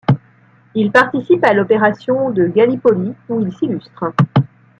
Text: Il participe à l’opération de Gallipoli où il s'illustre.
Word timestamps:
Il 0.73 0.89
participe 0.91 1.43
à 1.43 1.53
l’opération 1.53 2.31
de 2.31 2.47
Gallipoli 2.47 3.13
où 3.29 3.39
il 3.39 3.53
s'illustre. 3.53 4.13